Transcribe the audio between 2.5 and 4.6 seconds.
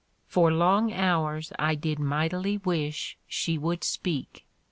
wish she would speak.